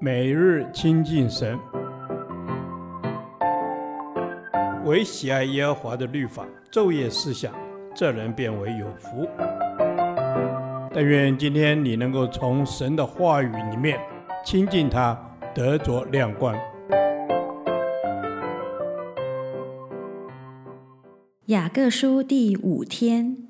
[0.00, 1.58] 每日亲近神，
[4.84, 7.54] 唯喜爱耶和华的律法，昼夜思想，
[7.94, 9.26] 这人便为有福。
[10.92, 13.98] 但愿今天你能够从神的话语里面
[14.44, 15.18] 亲近他，
[15.54, 16.54] 得着亮光。
[21.46, 23.48] 雅各书第五天，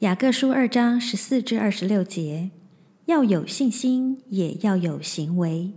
[0.00, 2.50] 雅各书二章十四至二十六节，
[3.08, 5.72] 要有信心，也要有行为。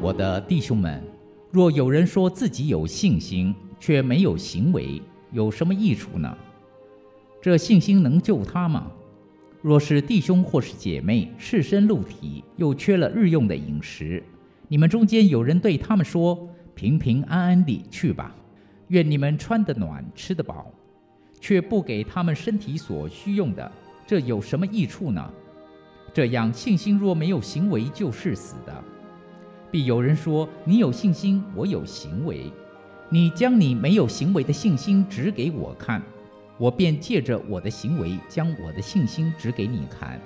[0.00, 1.04] 我的弟兄们，
[1.50, 6.34] 若有人说自己有信心，却没有行为，有什么益处呢？
[7.42, 8.90] 这信心能救他吗？
[9.60, 14.22] 若是弟兄或是姐妹赤身露体，又缺了日用的饮食，
[14.68, 18.34] 你们中间有人对他们说：“平平安安地去吧，
[18.88, 20.72] 愿你们穿得暖，吃得饱，
[21.40, 23.70] 却不给他们身体所需用的，
[24.06, 25.30] 这有什么益处呢？”
[26.14, 28.84] 这样信心若没有行为，就是死的。
[29.70, 32.50] 必有人说：“你有信心，我有行为。
[33.10, 36.00] 你将你没有行为的信心指给我看，
[36.56, 40.20] 我便借着我的行为将我的信心指给你看。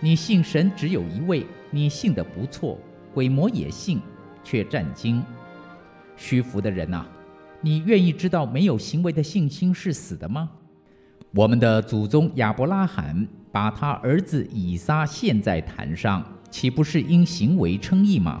[0.00, 2.76] 你信神只有一位，你信得不错，
[3.18, 4.00] 鬼魔也信，
[4.44, 5.20] 却战惊。
[6.16, 7.04] 虚浮的人呐，
[7.60, 10.48] 你愿意知道没有行为的信心是死的吗？
[11.32, 18.40] 我们的祖宗亚伯拉罕把他儿子以撒献在坛上。”岂不是因行为称义吗？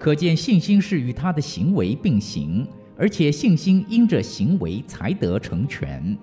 [0.00, 2.66] 可见信心是与他的行为并行，
[2.98, 6.18] 而且信心因着行为才得成全。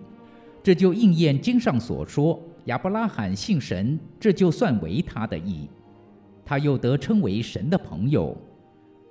[0.62, 5.70] 这就应验经上所说：亚伯拉罕信神，这就算为他的义。
[6.46, 8.38] 他又得称为神的朋友。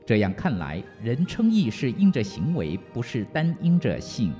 [0.04, 4.32] 这样看来，人称义是因着行为，不是单因着信。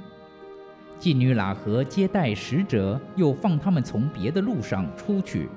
[0.98, 5.48] 妓女喇合接待使者，又放他们从别的路上出去。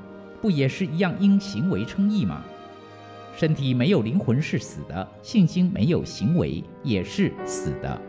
[0.41, 2.43] 不也是一样因行为称义吗？
[3.35, 8.01] 身体没有灵魂是死的，信心没有行为也是死的。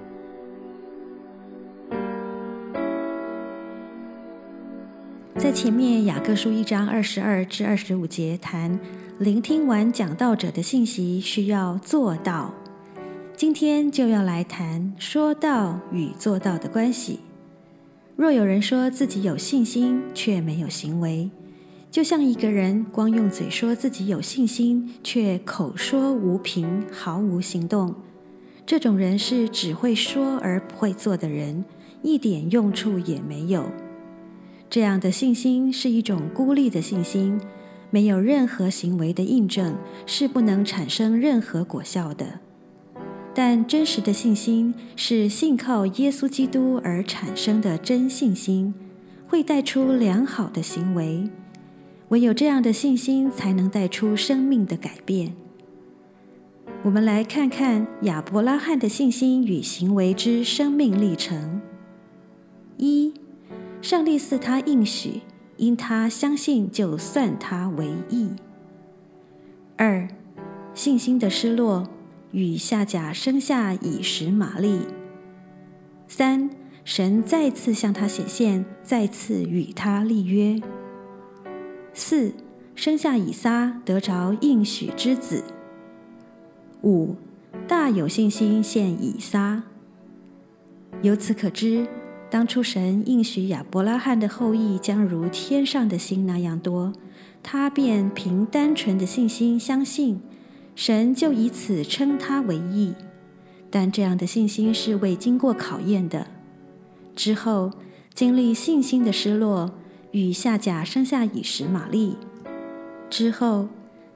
[5.57, 8.79] 前面雅各书一章二十二至二十五节谈，
[9.19, 12.53] 聆听完讲道者的信息需要做到。
[13.35, 17.21] 今天就要来谈说到与做到的关系。
[18.17, 21.31] 若有人说自己有信心，却没有行为。
[21.91, 27.95] 就像一个人光用嘴说自己有信心，却口说无凭，毫无行动。
[28.67, 31.65] 这种人是只会说而不会做的人，
[32.03, 33.65] 一点用处也没有。
[34.69, 37.41] 这样的信心是一种孤立的信心，
[37.91, 42.41] 没有任何行为的印证，是不能产生任何果效的。
[43.33, 48.75] 但真实的信心是信靠耶稣基督而产生的真信心，
[49.29, 51.29] 会带出良好的行为。
[52.09, 55.35] 唯有这样的信心，才能带出生命的改变。
[56.83, 61.61] 我们来看看亚伯拉罕的信心与行为之生命历程。
[62.77, 63.13] 一，
[63.87, 65.21] 上帝赐他应许，
[65.59, 68.31] 因他相信，就算他为义。
[69.77, 70.09] 二，
[70.75, 71.89] 信心的失落，
[72.33, 74.81] 与夏甲生下以实玛利。
[76.09, 76.51] 三，
[76.83, 80.61] 神再次向他显现，再次与他立约。
[81.95, 82.35] 四，
[82.75, 85.45] 生下以撒，得着应许之子。
[86.83, 87.15] 五，
[87.69, 89.63] 大有信心献以撒。
[91.03, 91.87] 由此可知，
[92.29, 96.93] 当初神应许亚伯拉罕的后裔将如天上的星那样多，
[97.43, 100.21] 他便凭单纯的信心相信，
[100.75, 102.95] 神就以此称他为义。
[103.71, 106.27] 但这样的信心是未经过考验的，
[107.15, 107.71] 之后
[108.15, 109.73] 经历信心的失落。
[110.13, 112.17] 与夏甲生下以实玛利
[113.11, 113.69] 之后，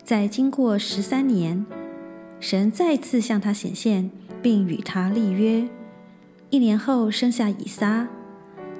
[0.03, 1.66] 再经过十三年，
[2.38, 4.10] 神再次向他显现，
[4.41, 5.68] 并与他立约。
[6.50, 8.08] 一年后生下以撒，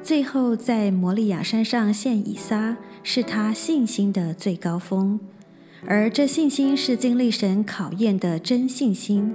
[0.02, 5.20] 最后在摩利亚山上献以撒，是他信心的最高峰。
[5.87, 9.32] 而这信心是经历神考验的真信心，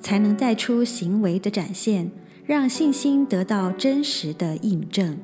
[0.00, 2.10] 才能带出行为的展现，
[2.46, 5.18] 让信心得到真实的印证。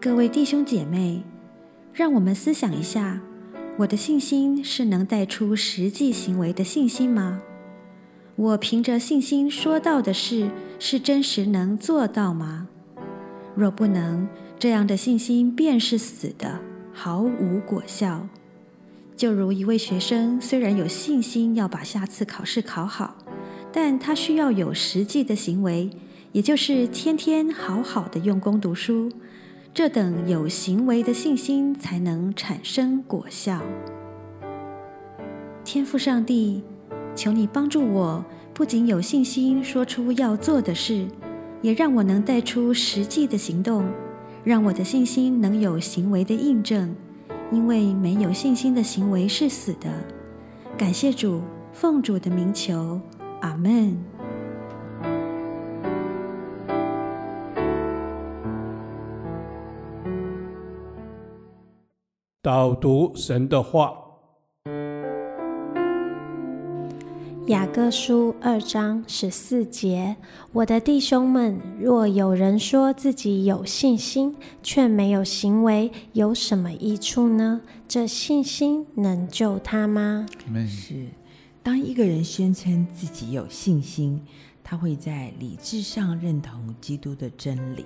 [0.00, 1.22] 各位弟兄姐妹，
[1.94, 3.20] 让我们思想一下：
[3.78, 7.40] 我的信心是能带出实际行为的信心吗？
[8.40, 10.48] 我凭着信心说到的事，
[10.78, 12.68] 是真实能做到吗？
[13.54, 14.26] 若不能，
[14.58, 16.58] 这样的信心便是死的，
[16.90, 18.26] 毫无果效。
[19.14, 23.14] 就如一位学生，虽然有信心要把下次考试考好，
[23.70, 25.90] 但他需要有实际的行为，
[26.32, 29.12] 也就是天天好好的用功读书。
[29.74, 33.60] 这等有行为的信心才能产生果效。
[35.62, 36.62] 天赋上帝，
[37.14, 38.24] 求你帮助我，
[38.54, 41.06] 不仅有信心说出要做的事，
[41.62, 43.84] 也让我能带出实际的行动，
[44.42, 46.94] 让我的信心能有行为的印证。
[47.52, 49.90] 因为没有信心的行为是死的。
[50.78, 51.42] 感谢主，
[51.72, 53.00] 奉主的名求，
[53.40, 53.98] 阿门。
[62.40, 63.92] 导读神的话，
[67.46, 70.16] 雅各书二章十四节：
[70.52, 77.62] 我的弟兄们，若有人说自己有信心，却没有行为，有什么益处呢？
[77.88, 80.26] 这信心能救他吗？
[80.68, 81.06] 是，
[81.62, 84.20] 当一个人宣称自己有信心。
[84.62, 87.84] 他会在理智上认同基督的真理，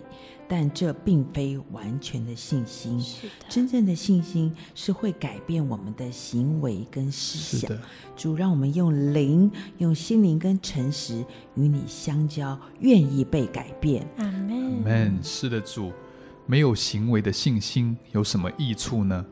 [0.48, 3.00] 但这并非完全的信心。
[3.00, 7.70] 是的，真正的信心是会改变我们的行为跟思想。
[8.16, 11.24] 主让我们用灵、用心灵跟诚实
[11.54, 14.06] 与你相交，愿意被改变。
[14.16, 14.52] 阿门。
[14.52, 15.18] 阿门。
[15.22, 15.92] 是的，主，
[16.46, 19.24] 没有行为的信心有什么益处呢？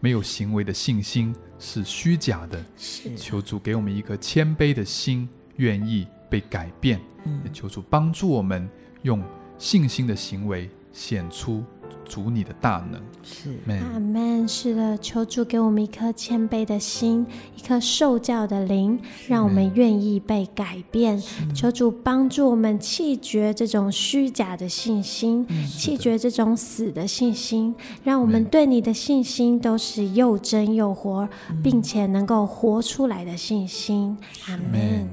[0.00, 2.64] 没有行为的信心是虚假的。
[2.76, 3.16] 是的。
[3.16, 6.06] 求主给我们一颗谦卑的心，愿意。
[6.30, 7.00] 被改变，
[7.42, 8.68] 也求主帮助我们
[9.00, 9.22] 用
[9.58, 11.62] 信心的行为显出
[12.04, 13.00] 主你的大能。
[13.22, 13.58] 是，
[13.92, 14.48] 阿门。
[14.48, 17.26] 是的，求主给我们一颗谦卑的心，
[17.56, 21.20] 一颗受教的灵，让我们愿意被改变。
[21.54, 31.28] 求主帮助我们弃绝这种虚假的信心，弃绝这种死的信心，让我们对你的信心都是又真又活，
[31.62, 34.16] 并且能够活出来的信心。
[34.46, 35.06] 阿门。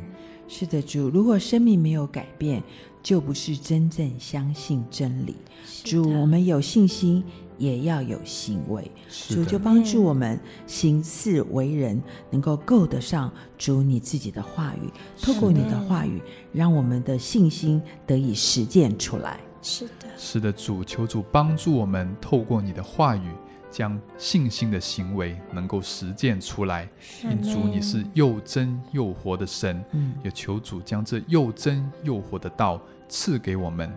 [0.47, 2.61] 是的，主，如果生命没有改变，
[3.05, 5.35] 就不是真正相信真理。
[5.83, 7.23] 主，我们有信心，
[7.55, 8.89] 也要有行为。
[9.29, 14.89] 主就帮助我们行事为人，能够够得上主你自己的话语。
[15.21, 16.19] 透过你的话语，
[16.51, 19.39] 让我们的信心得以实践出来。
[19.61, 23.29] 是的，是的，主，求主帮助我们，透过你的话语。
[23.75, 26.87] 将信心的行为能够实践出来，
[27.23, 29.83] 因主你是又真又活的神，
[30.23, 33.91] 也求主将这又真又活的道赐给我们，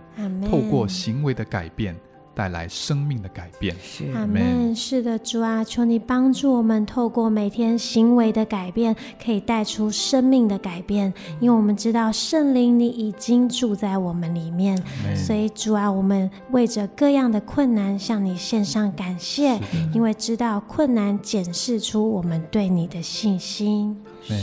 [0.51, 1.95] 透过行为的改变。
[2.39, 3.75] 带来生命的改变。
[3.83, 4.73] 是阿门。
[4.73, 11.13] 是的，主啊，求你帮助我们，透过每天行为的改变，可以带出生命的改变。
[11.41, 14.81] 因为我们知道圣灵你已经住在我们里面，
[15.17, 19.59] 所以主啊，我们为着各样的困难向你献上感谢，
[19.93, 23.97] 因为知道困难检视出我们对你的信心。
[24.23, 24.35] 是。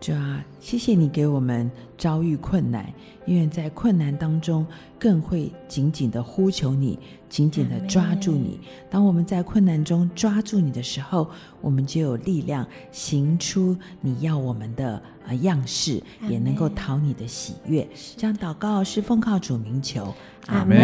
[0.00, 2.86] 主啊，谢谢你给我们遭遇困难，
[3.26, 4.64] 因为在困难当中
[4.96, 6.96] 更会紧紧的呼求你，
[7.28, 8.60] 紧紧的抓住你。
[8.88, 11.28] 当我们在困难中抓住你的时候，
[11.60, 17.86] 我们就有力量行出你要我们的呃样式，也能够讨你的喜悦。
[18.16, 20.14] 这样祷告是奉靠主名求，
[20.46, 20.78] 阿门。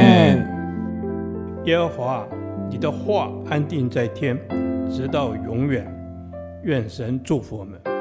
[1.67, 2.27] 耶和华，
[2.69, 4.37] 你的话安定在天，
[4.91, 5.89] 直到永远。
[6.65, 7.94] 愿神祝福我们。